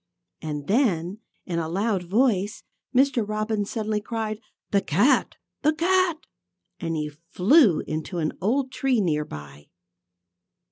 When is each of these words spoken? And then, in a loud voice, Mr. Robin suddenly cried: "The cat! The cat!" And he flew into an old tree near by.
And 0.41 0.65
then, 0.65 1.19
in 1.45 1.59
a 1.59 1.69
loud 1.69 2.01
voice, 2.09 2.63
Mr. 2.91 3.23
Robin 3.23 3.65
suddenly 3.65 4.01
cried: 4.01 4.39
"The 4.71 4.81
cat! 4.81 5.35
The 5.61 5.73
cat!" 5.73 6.17
And 6.79 6.95
he 6.95 7.09
flew 7.29 7.81
into 7.81 8.17
an 8.17 8.33
old 8.41 8.71
tree 8.71 8.99
near 8.99 9.25
by. 9.25 9.67